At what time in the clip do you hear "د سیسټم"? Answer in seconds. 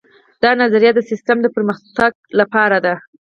0.95-1.37